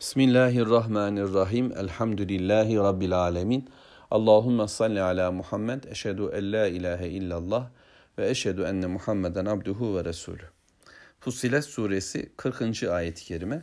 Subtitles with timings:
[0.00, 1.72] Bismillahirrahmanirrahim.
[1.72, 3.68] Elhamdülillahi Rabbil alemin.
[4.10, 5.84] Allahümme salli ala Muhammed.
[5.84, 7.70] Eşhedü en la ilahe illallah
[8.18, 10.42] ve eşhedü enne Muhammeden abduhu ve resulü.
[11.20, 12.82] Fussilet suresi 40.
[12.82, 13.62] ayet-i kerime.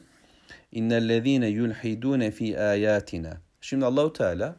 [0.71, 3.37] İnnellezîne yulhidûne fi ayatina.
[3.61, 4.55] Şimdi Allahu Teala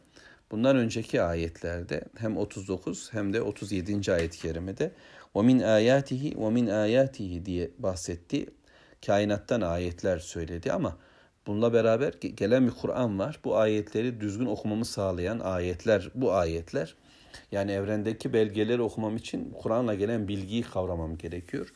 [0.51, 4.13] bundan önceki ayetlerde hem 39 hem de 37.
[4.13, 4.93] ayet-i kerimede
[5.35, 8.47] o min ayatihi ve min ayatihi diye bahsetti.
[9.07, 10.99] Kainattan ayetler söyledi ama
[11.47, 13.41] Bununla beraber gelen bir Kur'an var.
[13.45, 16.95] Bu ayetleri düzgün okumamı sağlayan ayetler, bu ayetler.
[17.53, 21.73] Yani evrendeki belgeleri okumam için Kur'an'la gelen bilgiyi kavramam gerekiyor.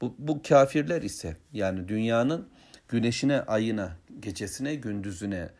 [0.00, 2.48] Bu, bu kafirler ise yani dünyanın
[2.88, 5.50] güneşine, ayına, gecesine, gündüzüne,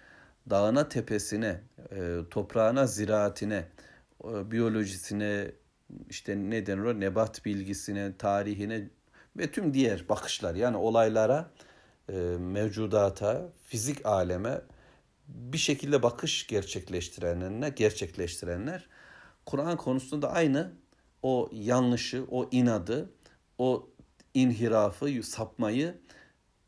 [0.51, 3.65] dağına, tepesine, e, toprağına, ziraatine,
[4.25, 5.51] e, biyolojisine,
[6.11, 8.89] işte ne denir o, nebat bilgisine, tarihine
[9.37, 11.51] ve tüm diğer bakışlar yani olaylara
[12.39, 14.61] mevcudata, fizik aleme
[15.29, 18.87] bir şekilde bakış gerçekleştirenler, gerçekleştirenler
[19.47, 20.73] Kur'an konusunda aynı
[21.23, 23.11] o yanlışı, o inadı,
[23.59, 23.89] o
[24.35, 25.95] inhirafı, sapmayı,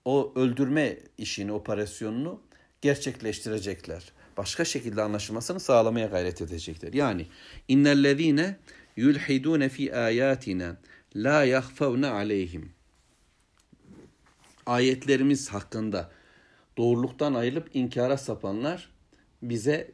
[0.05, 2.41] o öldürme işini, operasyonunu
[2.81, 4.13] gerçekleştirecekler.
[4.37, 6.93] Başka şekilde anlaşılmasını sağlamaya gayret edecekler.
[6.93, 7.27] Yani
[7.69, 8.57] innellezine
[8.97, 10.77] yulhidune fi ayatina
[11.17, 12.76] la yahfavne aleyhim
[14.67, 16.11] ayetlerimiz hakkında
[16.79, 18.91] doğruluktan ayrılıp inkara sapanlar
[19.43, 19.91] bize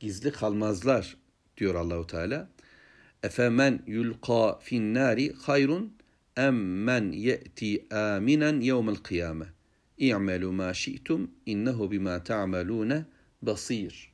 [0.00, 1.16] gizli kalmazlar
[1.56, 2.48] diyor Allahu Teala.
[3.22, 5.96] Efemen yulqa fin nari hayrun
[6.36, 9.46] em men ye'ti aminen yevmel kıyame.
[9.98, 13.04] İ'melu ma şi'tum innehu bima ta'malune
[13.42, 14.12] basir.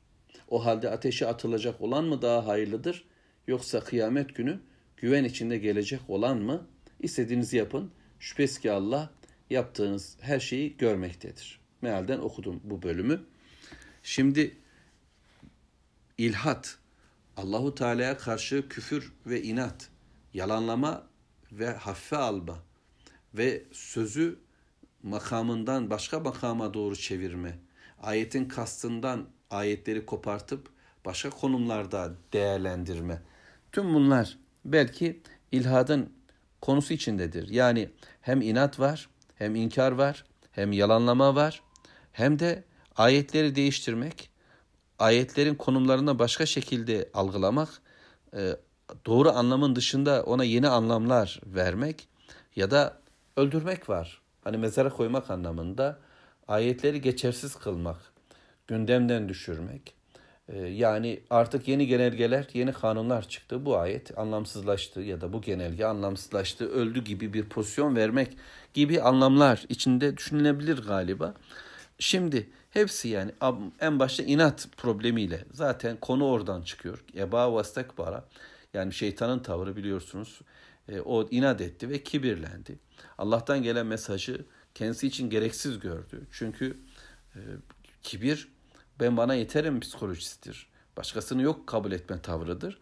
[0.48, 3.04] O halde ateşe atılacak olan mı daha hayırlıdır
[3.46, 4.60] yoksa kıyamet günü
[4.96, 6.66] güven içinde gelecek olan mı?
[7.00, 7.90] İstediğinizi yapın.
[8.18, 9.10] Şüphesiz ki Allah
[9.50, 11.60] yaptığınız her şeyi görmektedir.
[11.82, 13.24] Mealden okudum bu bölümü.
[14.02, 14.56] Şimdi
[16.18, 16.78] ilhat,
[17.36, 19.88] Allahu Teala'ya karşı küfür ve inat,
[20.34, 21.06] yalanlama
[21.52, 22.58] ve hafife alma
[23.34, 24.38] ve sözü
[25.02, 27.58] makamından başka makama doğru çevirme,
[28.02, 30.68] ayetin kastından ayetleri kopartıp
[31.04, 33.22] başka konumlarda değerlendirme.
[33.72, 35.20] Tüm bunlar belki
[35.52, 36.12] ilhadın
[36.60, 37.48] konusu içindedir.
[37.48, 37.90] Yani
[38.20, 39.08] hem inat var
[39.40, 41.62] hem inkar var, hem yalanlama var,
[42.12, 42.64] hem de
[42.96, 44.30] ayetleri değiştirmek,
[44.98, 47.68] ayetlerin konumlarına başka şekilde algılamak,
[48.34, 48.56] e,
[49.06, 52.08] doğru anlamın dışında ona yeni anlamlar vermek
[52.56, 53.00] ya da
[53.36, 54.20] öldürmek var.
[54.44, 55.98] Hani mezara koymak anlamında
[56.48, 57.96] ayetleri geçersiz kılmak,
[58.66, 59.94] gündemden düşürmek.
[60.50, 63.66] E, yani artık yeni genelgeler, yeni kanunlar çıktı.
[63.66, 68.36] Bu ayet anlamsızlaştı ya da bu genelge anlamsızlaştı, öldü gibi bir pozisyon vermek
[68.74, 71.34] gibi anlamlar içinde düşünülebilir galiba.
[71.98, 73.30] Şimdi hepsi yani
[73.80, 77.04] en başta inat problemiyle zaten konu oradan çıkıyor.
[77.16, 78.24] Eba ve istekbara
[78.74, 80.40] yani şeytanın tavrı biliyorsunuz.
[80.88, 82.78] E, o inat etti ve kibirlendi.
[83.18, 84.44] Allah'tan gelen mesajı
[84.74, 86.26] kendisi için gereksiz gördü.
[86.32, 86.76] Çünkü
[87.34, 87.40] e,
[88.02, 88.48] kibir
[89.00, 90.70] ben bana yeterim psikolojisidir.
[90.96, 92.78] Başkasını yok kabul etme tavrıdır.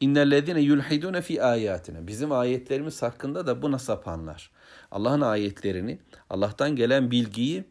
[0.00, 2.06] İnnellezine yulhidune fi ayatina.
[2.06, 4.50] Bizim ayetlerimiz hakkında da buna sapanlar.
[4.90, 5.98] Allah'ın ayetlerini,
[6.30, 7.64] Allah'tan gelen bilgiyi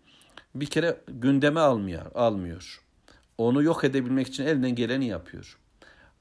[0.56, 2.82] bir kere gündeme almıyor, almıyor.
[3.38, 5.58] Onu yok edebilmek için elinden geleni yapıyor.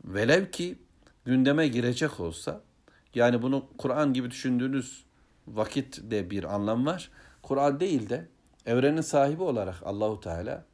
[0.04, 0.78] Velev ki
[1.24, 2.60] gündeme girecek olsa,
[3.14, 5.04] yani bunu Kur'an gibi düşündüğünüz
[5.46, 7.10] vakit de bir anlam var.
[7.42, 8.28] Kur'an değil de
[8.66, 10.64] evrenin sahibi olarak Allahu Teala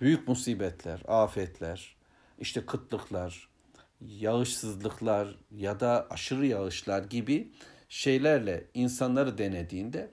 [0.00, 1.96] büyük musibetler, afetler,
[2.38, 3.48] işte kıtlıklar,
[4.00, 7.52] yağışsızlıklar ya da aşırı yağışlar gibi
[7.88, 10.10] şeylerle insanları denediğinde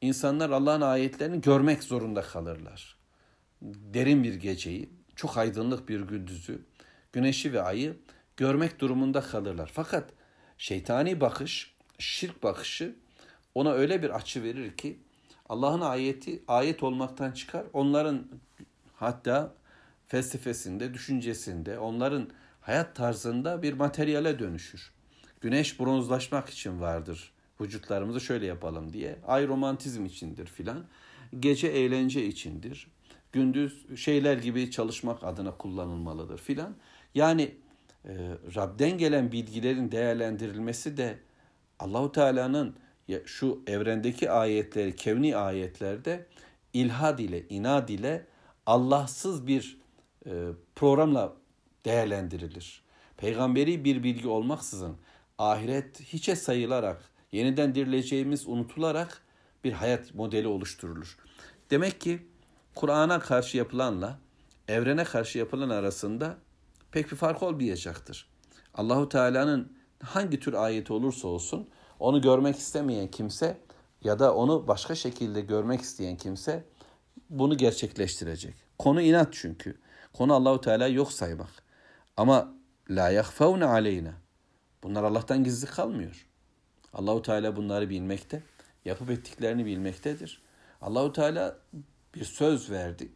[0.00, 2.96] insanlar Allah'ın ayetlerini görmek zorunda kalırlar.
[3.62, 6.62] Derin bir geceyi, çok aydınlık bir gündüzü,
[7.12, 7.96] güneşi ve ayı
[8.36, 9.70] görmek durumunda kalırlar.
[9.74, 10.10] Fakat
[10.58, 12.96] şeytani bakış, şirk bakışı
[13.54, 14.98] ona öyle bir açı verir ki
[15.48, 17.64] Allah'ın ayeti ayet olmaktan çıkar.
[17.72, 18.26] Onların
[19.00, 19.54] hatta
[20.06, 22.28] felsefesinde, düşüncesinde, onların
[22.60, 24.92] hayat tarzında bir materyale dönüşür.
[25.40, 27.32] Güneş bronzlaşmak için vardır.
[27.60, 29.16] Vücutlarımızı şöyle yapalım diye.
[29.26, 30.84] Ay romantizm içindir filan.
[31.40, 32.88] Gece eğlence içindir.
[33.32, 36.74] Gündüz şeyler gibi çalışmak adına kullanılmalıdır filan.
[37.14, 37.54] Yani
[38.04, 38.12] e,
[38.54, 41.18] Rab'den gelen bilgilerin değerlendirilmesi de
[41.78, 42.76] Allahu Teala'nın
[43.24, 46.26] şu evrendeki ayetleri, kevni ayetlerde
[46.72, 48.26] ilhad ile, inad ile
[48.70, 49.80] Allahsız bir
[50.26, 51.32] e, programla
[51.84, 52.82] değerlendirilir.
[53.16, 54.96] Peygamberi bir bilgi olmaksızın
[55.38, 59.22] ahiret hiçe sayılarak, yeniden dirileceğimiz unutularak
[59.64, 61.18] bir hayat modeli oluşturulur.
[61.70, 62.26] Demek ki
[62.74, 64.18] Kur'an'a karşı yapılanla
[64.68, 66.38] evrene karşı yapılan arasında
[66.92, 68.28] pek bir fark olmayacaktır.
[68.74, 71.68] Allahu Teala'nın hangi tür ayeti olursa olsun
[71.98, 73.60] onu görmek istemeyen kimse
[74.04, 76.64] ya da onu başka şekilde görmek isteyen kimse
[77.30, 78.54] bunu gerçekleştirecek.
[78.78, 79.78] Konu inat çünkü.
[80.12, 81.50] Konu Allahu Teala yok saymak.
[82.16, 82.54] Ama
[82.90, 84.12] la yahfavne aleyna.
[84.82, 86.26] Bunlar Allah'tan gizli kalmıyor.
[86.92, 88.42] Allahu Teala bunları bilmekte,
[88.84, 90.42] yapıp ettiklerini bilmektedir.
[90.80, 91.58] Allahu Teala
[92.14, 93.12] bir söz verdi.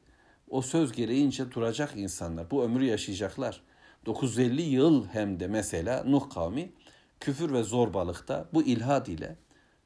[0.48, 2.50] O söz gereğince duracak insanlar.
[2.50, 3.60] Bu ömrü yaşayacaklar.
[4.06, 6.72] 950 yıl hem de mesela Nuh kavmi
[7.20, 9.36] küfür ve zorbalıkta bu ilhad ile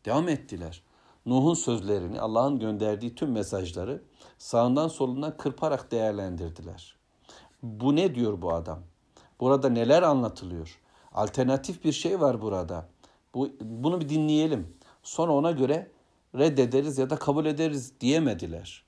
[0.04, 0.82] devam ettiler.
[1.26, 4.02] Nuh'un sözlerini, Allah'ın gönderdiği tüm mesajları
[4.38, 6.96] sağından solundan kırparak değerlendirdiler.
[7.62, 8.82] Bu ne diyor bu adam?
[9.40, 10.80] Burada neler anlatılıyor?
[11.12, 12.88] Alternatif bir şey var burada.
[13.34, 14.76] Bu, bunu bir dinleyelim.
[15.02, 15.90] Sonra ona göre
[16.34, 18.84] reddederiz ya da kabul ederiz diyemediler.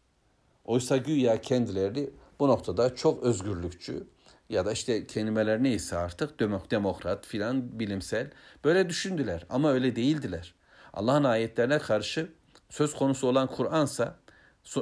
[0.64, 2.10] Oysa güya kendileri
[2.40, 4.06] bu noktada çok özgürlükçü
[4.48, 6.40] ya da işte kelimeler neyse artık
[6.70, 8.30] demokrat filan bilimsel
[8.64, 10.54] böyle düşündüler ama öyle değildiler.
[10.92, 12.28] Allah'ın ayetlerine karşı
[12.70, 14.16] söz konusu olan Kur'ansa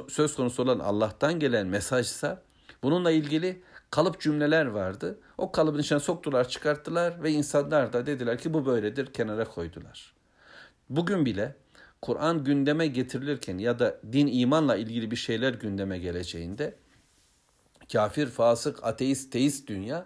[0.07, 2.41] söz konusu olan Allah'tan gelen mesajsa
[2.83, 3.61] bununla ilgili
[3.91, 5.19] kalıp cümleler vardı.
[5.37, 10.13] O kalıbın içine soktular, çıkarttılar ve insanlar da dediler ki bu böyledir, kenara koydular.
[10.89, 11.55] Bugün bile
[12.01, 16.75] Kur'an gündeme getirilirken ya da din imanla ilgili bir şeyler gündeme geleceğinde
[17.91, 20.05] kafir, fasık, ateist, teist dünya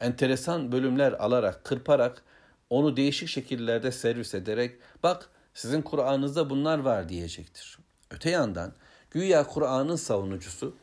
[0.00, 2.22] enteresan bölümler alarak, kırparak
[2.70, 7.78] onu değişik şekillerde servis ederek bak sizin Kur'an'ınızda bunlar var diyecektir.
[8.10, 8.72] Öte yandan
[9.10, 10.74] güya Kur'an'ın savunucusu,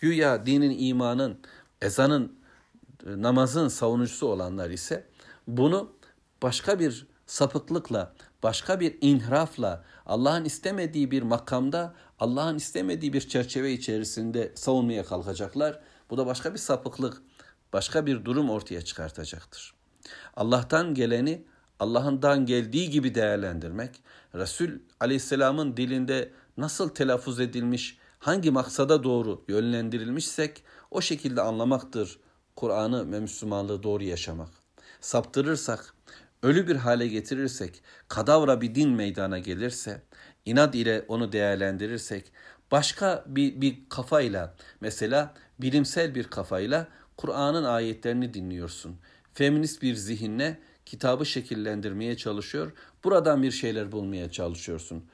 [0.00, 1.40] güya dinin, imanın,
[1.82, 2.38] ezanın,
[3.06, 5.06] namazın savunucusu olanlar ise
[5.46, 5.92] bunu
[6.42, 14.52] başka bir sapıklıkla, başka bir inhrafla, Allah'ın istemediği bir makamda, Allah'ın istemediği bir çerçeve içerisinde
[14.54, 15.80] savunmaya kalkacaklar.
[16.10, 17.22] Bu da başka bir sapıklık,
[17.72, 19.74] başka bir durum ortaya çıkartacaktır.
[20.36, 21.44] Allah'tan geleni
[21.80, 23.90] Allah'ından geldiği gibi değerlendirmek,
[24.34, 24.68] Resul
[25.00, 32.18] Aleyhisselam'ın dilinde nasıl telaffuz edilmiş, hangi maksada doğru yönlendirilmişsek o şekilde anlamaktır
[32.56, 34.48] Kur'an'ı ve Müslümanlığı doğru yaşamak.
[35.00, 35.94] Saptırırsak,
[36.42, 40.02] ölü bir hale getirirsek, kadavra bir din meydana gelirse,
[40.44, 42.32] inat ile onu değerlendirirsek,
[42.70, 48.96] başka bir, bir kafayla, mesela bilimsel bir kafayla Kur'an'ın ayetlerini dinliyorsun.
[49.34, 52.72] Feminist bir zihinle kitabı şekillendirmeye çalışıyor.
[53.04, 55.04] Buradan bir şeyler bulmaya çalışıyorsun.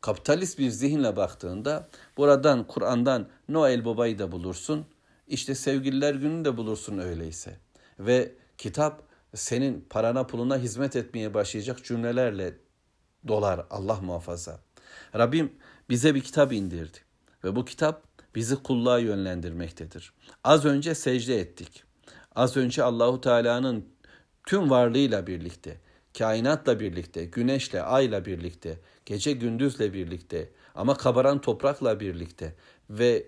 [0.00, 4.86] Kapitalist bir zihinle baktığında buradan Kur'an'dan Noel Baba'yı da bulursun.
[5.28, 7.58] İşte sevgililer gününü de bulursun öyleyse.
[7.98, 9.02] Ve kitap
[9.34, 12.54] senin parana puluna hizmet etmeye başlayacak cümlelerle
[13.28, 14.60] dolar Allah muhafaza.
[15.16, 15.52] Rabbim
[15.90, 16.98] bize bir kitap indirdi
[17.44, 18.02] ve bu kitap
[18.34, 20.12] bizi kulluğa yönlendirmektedir.
[20.44, 21.84] Az önce secde ettik.
[22.34, 23.93] Az önce Allahu Teala'nın
[24.46, 25.76] tüm varlığıyla birlikte,
[26.18, 32.54] kainatla birlikte, güneşle, ayla birlikte, gece gündüzle birlikte ama kabaran toprakla birlikte
[32.90, 33.26] ve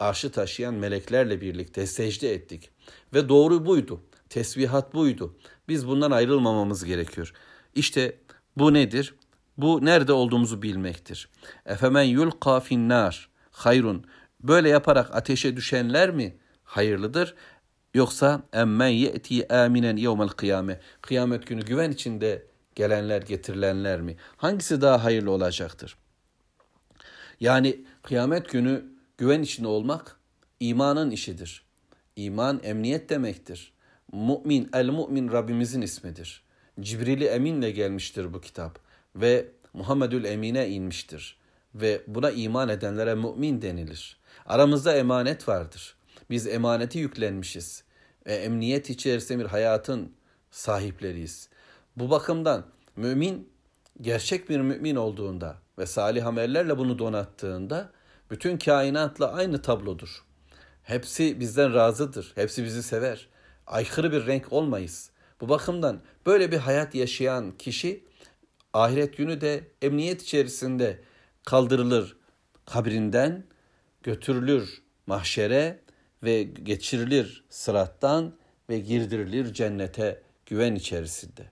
[0.00, 2.70] arşı taşıyan meleklerle birlikte secde ettik.
[3.14, 4.00] Ve doğru buydu.
[4.28, 5.36] Tesbihat buydu.
[5.68, 7.32] Biz bundan ayrılmamamız gerekiyor.
[7.74, 8.16] İşte
[8.56, 9.14] bu nedir?
[9.58, 11.28] Bu nerede olduğumuzu bilmektir.
[11.66, 14.04] Efemen yulqa finnar hayrun.
[14.40, 17.34] Böyle yaparak ateşe düşenler mi hayırlıdır?
[17.96, 20.80] Yoksa emmen ye'ti aminen yevmel kıyame.
[21.00, 24.16] Kıyamet günü güven içinde gelenler getirilenler mi?
[24.36, 25.96] Hangisi daha hayırlı olacaktır?
[27.40, 28.84] Yani kıyamet günü
[29.18, 30.16] güven içinde olmak
[30.60, 31.64] imanın işidir.
[32.16, 33.72] İman emniyet demektir.
[34.12, 36.44] Mu'min, el mu'min Rabbimizin ismidir.
[36.80, 38.78] Cibrili Emin'le gelmiştir bu kitap
[39.14, 41.38] ve Muhammedül Emin'e inmiştir
[41.74, 44.16] ve buna iman edenlere mümin denilir.
[44.46, 45.96] Aramızda emanet vardır.
[46.30, 47.85] Biz emaneti yüklenmişiz.
[48.26, 50.12] E, emniyet içerisinde bir hayatın
[50.50, 51.48] sahipleriyiz.
[51.96, 52.66] Bu bakımdan
[52.96, 53.48] mümin
[54.00, 57.90] gerçek bir mümin olduğunda ve salih amellerle bunu donattığında
[58.30, 60.24] bütün kainatla aynı tablodur.
[60.82, 62.32] Hepsi bizden razıdır.
[62.34, 63.28] Hepsi bizi sever.
[63.66, 65.10] Aykırı bir renk olmayız.
[65.40, 68.04] Bu bakımdan böyle bir hayat yaşayan kişi
[68.72, 71.00] ahiret günü de emniyet içerisinde
[71.44, 72.16] kaldırılır
[72.66, 73.44] kabrinden,
[74.02, 75.80] götürülür mahşere
[76.26, 78.32] ve geçirilir sırattan
[78.70, 81.50] ve girdirilir cennete güven içerisinde.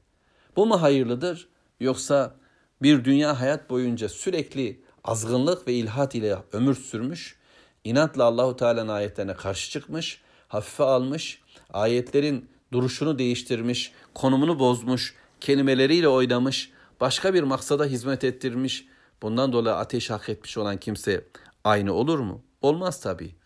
[0.56, 1.48] Bu mu hayırlıdır
[1.80, 2.34] yoksa
[2.82, 7.36] bir dünya hayat boyunca sürekli azgınlık ve ilhat ile ömür sürmüş,
[7.84, 16.70] inatla Allahu Teala'nın ayetlerine karşı çıkmış, hafife almış, ayetlerin duruşunu değiştirmiş, konumunu bozmuş, kelimeleriyle oynamış,
[17.00, 18.86] başka bir maksada hizmet ettirmiş,
[19.22, 21.24] bundan dolayı ateş hak etmiş olan kimse
[21.64, 22.42] aynı olur mu?
[22.62, 23.43] Olmaz tabii.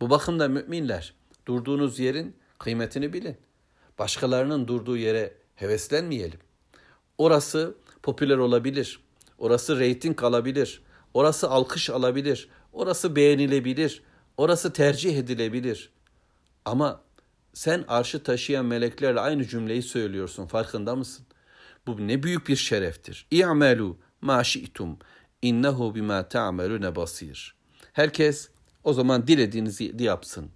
[0.00, 1.14] Bu bakımda müminler
[1.46, 3.36] durduğunuz yerin kıymetini bilin.
[3.98, 6.40] Başkalarının durduğu yere heveslenmeyelim.
[7.18, 9.00] Orası popüler olabilir.
[9.38, 10.82] Orası reyting alabilir.
[11.14, 12.48] Orası alkış alabilir.
[12.72, 14.02] Orası beğenilebilir.
[14.36, 15.90] Orası tercih edilebilir.
[16.64, 17.00] Ama
[17.54, 20.46] sen arşı taşıyan meleklerle aynı cümleyi söylüyorsun.
[20.46, 21.26] Farkında mısın?
[21.86, 23.26] Bu ne büyük bir şereftir.
[23.30, 24.98] İ'melu ma şi'tum
[25.42, 27.54] innehu bima ta'melune basir.
[27.92, 28.50] Herkes
[28.84, 30.50] o zaman dilediğinizi yapsın.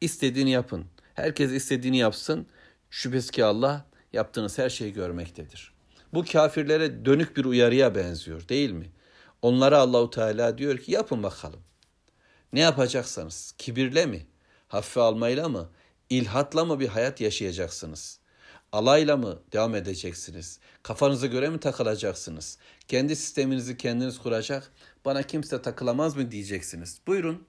[0.00, 0.84] İstediğini yapın.
[1.14, 2.46] Herkes istediğini yapsın.
[2.90, 5.72] Şüphesiz ki Allah yaptığınız her şeyi görmektedir.
[6.14, 8.90] Bu kafirlere dönük bir uyarıya benziyor değil mi?
[9.42, 11.60] Onlara Allahu Teala diyor ki yapın bakalım.
[12.52, 14.26] Ne yapacaksanız kibirle mi?
[14.68, 15.70] Hafife almayla mı?
[16.10, 18.18] İlhatla mı bir hayat yaşayacaksınız?
[18.72, 20.58] Alayla mı devam edeceksiniz?
[20.82, 22.58] Kafanıza göre mi takılacaksınız?
[22.88, 24.72] Kendi sisteminizi kendiniz kuracak,
[25.04, 27.00] bana kimse takılamaz mı diyeceksiniz?
[27.06, 27.46] Buyurun,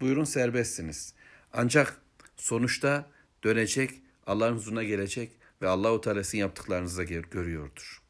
[0.00, 1.14] buyurun serbestsiniz.
[1.52, 2.00] Ancak
[2.36, 3.10] sonuçta
[3.44, 3.90] dönecek,
[4.26, 5.32] Allah'ın huzuruna gelecek
[5.62, 8.02] ve Allahu Teala sizin yaptıklarınızı görüyordur.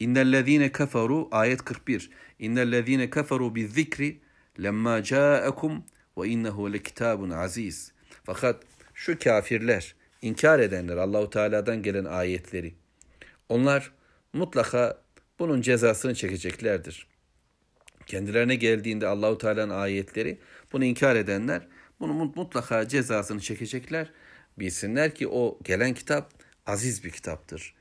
[0.00, 2.10] İnnellezîne kafaru ayet 41.
[2.38, 4.20] İnnellezîne kafaru bizikri
[4.62, 5.84] lemma ca'akum
[6.18, 7.92] ve innehu lekitabun aziz.
[8.24, 8.62] Fakat
[8.94, 12.74] şu kafirler, inkar edenler Allahu Teala'dan gelen ayetleri
[13.48, 13.92] onlar
[14.32, 15.02] mutlaka
[15.38, 17.06] bunun cezasını çekeceklerdir.
[18.06, 20.38] Kendilerine geldiğinde Allahu Teala'nın ayetleri
[20.72, 21.68] bunu inkar edenler
[22.00, 24.10] bunu mutlaka cezasını çekecekler.
[24.58, 26.32] Bilsinler ki o gelen kitap
[26.66, 27.74] aziz bir kitaptır.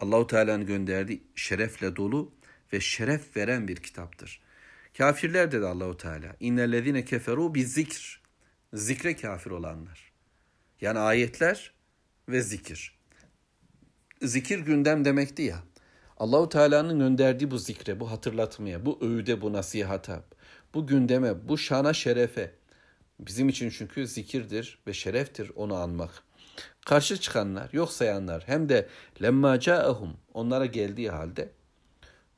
[0.00, 2.32] Allahu Teala'nın gönderdiği şerefle dolu
[2.72, 4.40] ve şeref veren bir kitaptır.
[4.98, 6.36] Kafirler dedi Allahu Teala.
[6.40, 8.22] İnnellezine keferu bi zikr.
[8.72, 10.12] Zikre kafir olanlar.
[10.80, 11.72] Yani ayetler
[12.28, 12.98] ve zikir.
[14.22, 15.62] Zikir gündem demekti ya.
[16.16, 20.24] Allahu Teala'nın gönderdiği bu zikre, bu hatırlatmaya, bu öğüde, bu nasihata,
[20.74, 22.54] bu gündeme, bu şana şerefe.
[23.20, 26.22] Bizim için çünkü zikirdir ve şereftir onu anmak.
[26.86, 28.88] Karşı çıkanlar, yok sayanlar hem de
[29.22, 31.52] lemma ca'ahum onlara geldiği halde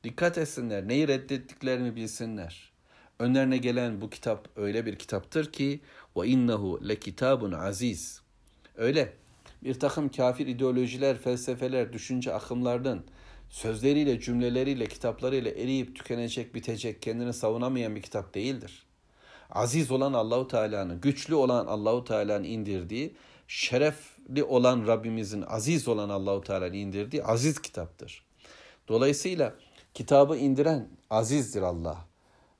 [0.03, 2.71] dikkat etsinler, neyi reddettiklerini bilsinler.
[3.19, 5.81] Önlerine gelen bu kitap öyle bir kitaptır ki
[6.17, 8.21] ve innehu le kitabun aziz.
[8.75, 9.13] Öyle
[9.63, 13.03] bir takım kafir ideolojiler, felsefeler, düşünce akımlardan
[13.55, 18.85] sözleriyle, cümleleriyle, kitaplarıyla eriyip tükenecek, bitecek, kendini savunamayan bir kitap değildir.
[19.49, 23.15] Aziz olan Allahu Teala'nın, güçlü olan Allahu Teala'nın indirdiği,
[23.47, 28.25] şerefli olan Rabbimizin, aziz olan Allahu Teala'nın indirdiği aziz kitaptır.
[28.87, 29.53] Dolayısıyla
[29.93, 32.05] kitabı indiren azizdir Allah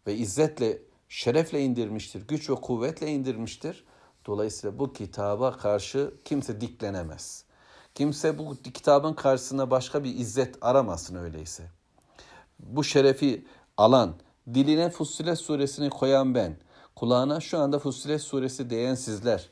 [0.08, 0.78] ve izzetle,
[1.10, 3.84] şerefle indirmiştir, güç ve kuvvetle indirmiştir.
[4.25, 7.45] Dolayısıyla bu kitaba karşı kimse diklenemez.
[7.96, 11.64] Kimse bu kitabın karşısına başka bir izzet aramasın öyleyse.
[12.60, 13.46] Bu şerefi
[13.78, 14.16] alan,
[14.54, 16.58] diline Fussilet suresini koyan ben,
[16.96, 19.50] kulağına şu anda Fussilet suresi diyen sizler.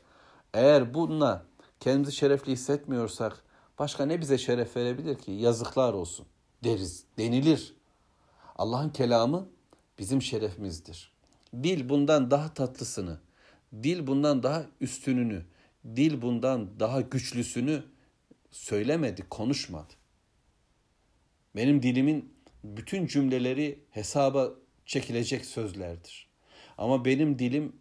[0.54, 1.44] Eğer bununla
[1.80, 3.44] kendimizi şerefli hissetmiyorsak
[3.78, 5.32] başka ne bize şeref verebilir ki?
[5.32, 6.26] Yazıklar olsun
[6.64, 7.74] deriz, denilir.
[8.56, 9.46] Allah'ın kelamı
[9.98, 11.12] bizim şerefimizdir.
[11.62, 13.18] Dil bundan daha tatlısını,
[13.82, 15.42] dil bundan daha üstününü,
[15.96, 17.82] dil bundan daha güçlüsünü
[18.54, 19.92] söylemedi, konuşmadı.
[21.56, 22.34] Benim dilimin
[22.64, 24.50] bütün cümleleri hesaba
[24.86, 26.28] çekilecek sözlerdir.
[26.78, 27.72] Ama benim dilim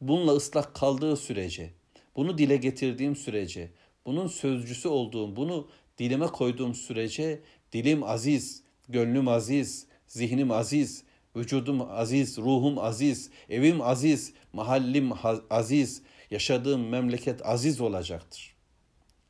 [0.00, 1.70] bununla ıslak kaldığı sürece,
[2.16, 3.70] bunu dile getirdiğim sürece,
[4.06, 7.40] bunun sözcüsü olduğum, bunu dilime koyduğum sürece
[7.72, 11.04] dilim aziz, gönlüm aziz, zihnim aziz,
[11.36, 15.12] vücudum aziz, ruhum aziz, evim aziz, mahallim
[15.50, 18.53] aziz, yaşadığım memleket aziz olacaktır.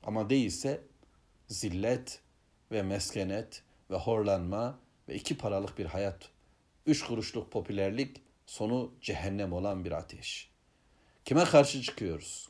[0.05, 0.83] Ama değilse
[1.49, 2.21] zillet
[2.73, 6.29] ve meskenet ve horlanma ve iki paralık bir hayat,
[6.87, 10.51] üç kuruşluk popülerlik sonu cehennem olan bir ateş.
[11.25, 12.49] Kime karşı çıkıyoruz?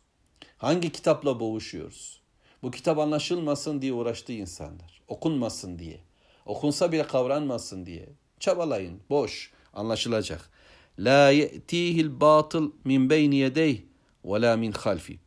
[0.58, 2.20] Hangi kitapla boğuşuyoruz?
[2.62, 5.02] Bu kitap anlaşılmasın diye uğraştı insanlar.
[5.08, 6.00] Okunmasın diye.
[6.46, 8.08] Okunsa bile kavranmasın diye.
[8.40, 9.00] Çabalayın.
[9.10, 9.52] Boş.
[9.72, 10.50] Anlaşılacak.
[10.98, 13.82] La ye'tihil batıl min beyni yedeyh
[14.24, 15.18] ve la min halfi.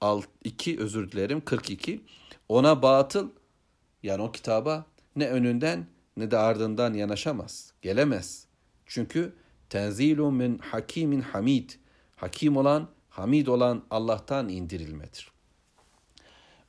[0.00, 2.00] 42 özür dilerim 42.
[2.48, 3.28] Ona batıl
[4.02, 4.84] yani o kitaba
[5.16, 5.86] ne önünden
[6.16, 7.72] ne de ardından yanaşamaz.
[7.82, 8.46] Gelemez.
[8.86, 9.32] Çünkü
[9.70, 11.70] tenzilun min hakimin hamid.
[12.16, 15.30] Hakim olan, hamid olan Allah'tan indirilmedir.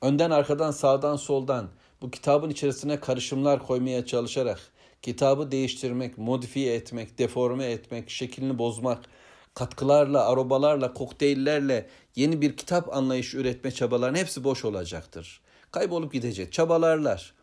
[0.01, 1.69] Önden, arkadan, sağdan, soldan
[2.01, 4.59] bu kitabın içerisine karışımlar koymaya çalışarak
[5.01, 9.05] kitabı değiştirmek, modifiye etmek, deforme etmek, şeklini bozmak,
[9.55, 15.41] katkılarla, arobalarla, kokteyllerle yeni bir kitap anlayışı üretme çabaların hepsi boş olacaktır.
[15.71, 17.33] Kaybolup gidecek çabalarlar.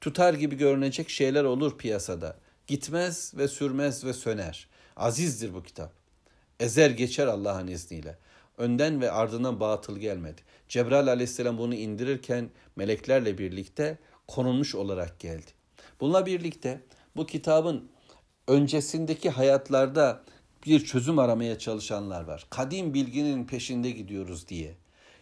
[0.00, 2.36] Tutar gibi görünecek şeyler olur piyasada.
[2.66, 4.68] Gitmez ve sürmez ve söner.
[4.96, 5.92] Azizdir bu kitap.
[6.60, 8.18] Ezer geçer Allah'ın izniyle.
[8.58, 10.40] Önden ve ardından batıl gelmedi.
[10.68, 13.98] Cebrail aleyhisselam bunu indirirken meleklerle birlikte
[14.28, 15.50] konulmuş olarak geldi.
[16.00, 16.80] Bununla birlikte
[17.16, 17.90] bu kitabın
[18.48, 20.24] öncesindeki hayatlarda
[20.66, 22.46] bir çözüm aramaya çalışanlar var.
[22.50, 24.76] Kadim bilginin peşinde gidiyoruz diye.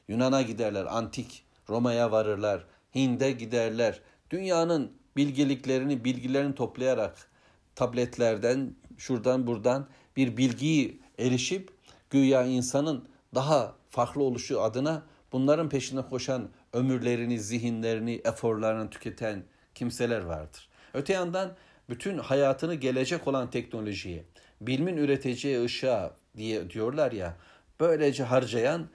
[0.08, 2.64] Yunan'a giderler, antik Roma'ya varırlar,
[2.94, 4.00] Hind'e giderler.
[4.30, 7.30] Dünyanın bilgeliklerini, bilgilerini toplayarak
[7.74, 11.70] tabletlerden, şuradan buradan bir bilgiyi erişip
[12.10, 15.02] güya insanın daha farklı oluşu adına
[15.32, 20.68] bunların peşine koşan ömürlerini, zihinlerini, eforlarını tüketen kimseler vardır.
[20.94, 21.56] Öte yandan
[21.88, 24.24] bütün hayatını gelecek olan teknolojiye,
[24.60, 27.36] bilimin üreteceği ışığa diye diyorlar ya,
[27.80, 28.88] böylece harcayan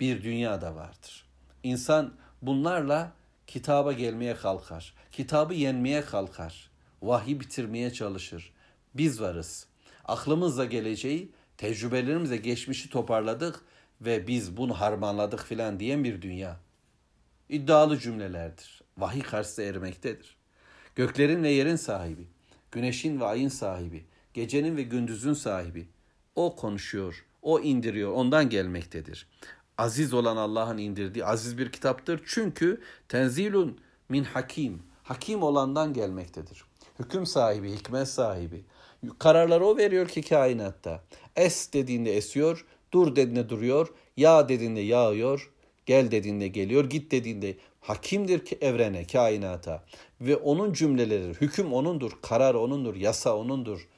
[0.00, 1.26] bir dünya da vardır.
[1.62, 3.12] İnsan bunlarla
[3.46, 4.94] kitaba gelmeye kalkar.
[5.12, 6.70] Kitabı yenmeye kalkar.
[7.02, 8.52] Vahiy bitirmeye çalışır.
[8.94, 9.66] Biz varız.
[10.04, 13.60] Aklımızla geleceği, tecrübelerimizle geçmişi toparladık
[14.00, 16.56] ve biz bunu harmanladık filan diyen bir dünya.
[17.48, 18.82] İddialı cümlelerdir.
[18.98, 20.36] Vahiy karşısında erimektedir.
[20.94, 22.28] Göklerin ve yerin sahibi,
[22.72, 25.88] güneşin ve ayın sahibi, gecenin ve gündüzün sahibi.
[26.36, 29.26] O konuşuyor, o indiriyor, ondan gelmektedir.
[29.78, 32.22] Aziz olan Allah'ın indirdiği aziz bir kitaptır.
[32.26, 36.64] Çünkü tenzilun min hakim, hakim olandan gelmektedir.
[36.98, 38.64] Hüküm sahibi, hikmet sahibi.
[39.18, 41.04] Kararları o veriyor ki kainatta.
[41.36, 45.50] Es dediğinde esiyor, dur dediğinde duruyor, yağ dediğinde yağıyor,
[45.86, 49.84] gel dediğinde geliyor, git dediğinde hakimdir ki evrene, kainata.
[50.20, 53.88] Ve onun cümleleri, hüküm onundur, karar onundur, yasa onundur.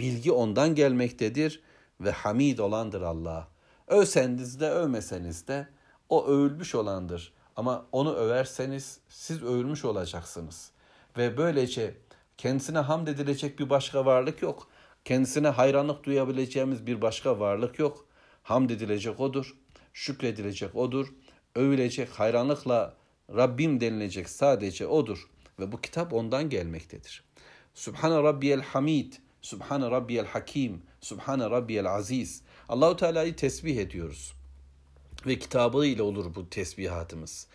[0.00, 1.62] Bilgi ondan gelmektedir
[2.00, 3.48] ve hamid olandır Allah.
[3.86, 5.68] Övseniz de övmeseniz de
[6.08, 7.32] o övülmüş olandır.
[7.56, 10.70] Ama onu överseniz siz övülmüş olacaksınız.
[11.16, 11.94] Ve böylece
[12.38, 14.68] kendisine hamd edilecek bir başka varlık yok.
[15.04, 18.06] Kendisine hayranlık duyabileceğimiz bir başka varlık yok.
[18.42, 19.56] Hamd edilecek odur.
[19.92, 21.14] Şükredilecek odur.
[21.54, 22.94] Övülecek hayranlıkla
[23.36, 25.28] Rabbim denilecek sadece odur.
[25.58, 27.24] Ve bu kitap ondan gelmektedir.
[27.74, 32.42] Subhane Rabbiyel Hamid, Subhane Rabbiyel Hakim, Subhane Rabbiyel Aziz.
[32.68, 34.32] Allahu Teala'yı tesbih ediyoruz.
[35.26, 37.46] Ve kitabı ile olur bu tesbihatımız.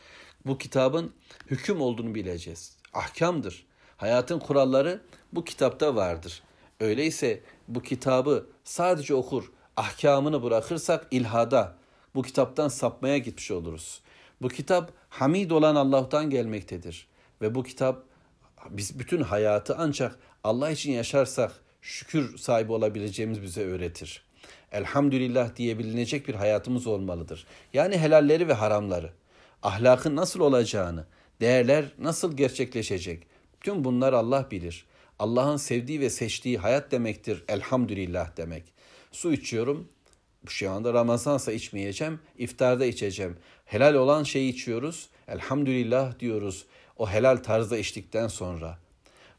[0.45, 1.13] Bu kitabın
[1.47, 2.77] hüküm olduğunu bileceğiz.
[2.93, 3.65] Ahkamdır.
[3.97, 5.01] Hayatın kuralları
[5.33, 6.43] bu kitapta vardır.
[6.79, 11.75] Öyleyse bu kitabı sadece okur, ahkamını bırakırsak ilhada,
[12.15, 14.01] bu kitaptan sapmaya gitmiş oluruz.
[14.41, 17.07] Bu kitap hamid olan Allah'tan gelmektedir.
[17.41, 18.03] Ve bu kitap
[18.69, 24.25] biz bütün hayatı ancak Allah için yaşarsak şükür sahibi olabileceğimiz bize öğretir.
[24.71, 27.47] Elhamdülillah diye bilinecek bir hayatımız olmalıdır.
[27.73, 29.11] Yani helalleri ve haramları,
[29.63, 31.05] ahlakın nasıl olacağını,
[31.41, 33.27] değerler nasıl gerçekleşecek.
[33.61, 34.85] Tüm bunlar Allah bilir.
[35.19, 38.63] Allah'ın sevdiği ve seçtiği hayat demektir elhamdülillah demek.
[39.11, 39.89] Su içiyorum,
[40.47, 43.37] şu anda Ramazansa içmeyeceğim, iftarda içeceğim.
[43.65, 46.65] Helal olan şeyi içiyoruz, elhamdülillah diyoruz
[46.97, 48.77] o helal tarzda içtikten sonra.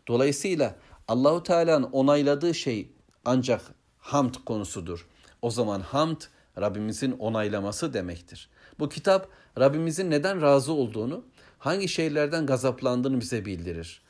[0.08, 0.76] Dolayısıyla
[1.08, 2.90] Allahu Teala'nın onayladığı şey
[3.24, 3.60] ancak
[3.98, 5.06] hamd konusudur.
[5.42, 6.20] O zaman hamd
[6.60, 8.48] Rabbimizin onaylaması demektir.
[8.78, 11.24] Bu kitap Rabbimizin neden razı olduğunu,
[11.58, 14.02] hangi şeylerden gazaplandığını bize bildirir.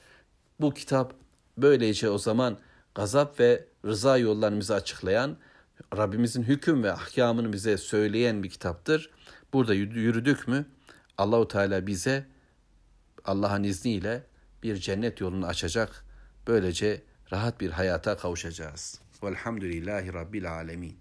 [0.60, 1.14] Bu kitap
[1.58, 2.58] böylece o zaman
[2.94, 5.36] gazap ve rıza yollarını bize açıklayan,
[5.96, 9.10] Rabbimizin hüküm ve ahkamını bize söyleyen bir kitaptır.
[9.52, 10.66] Burada yürüdük mü
[11.18, 12.26] Allahu Teala bize
[13.24, 14.26] Allah'ın izniyle
[14.62, 16.05] bir cennet yolunu açacak.
[16.46, 19.00] Böylece rahat bir hayata kavuşacağız.
[19.22, 20.96] Velhamdülillahi Rabbil Alemin.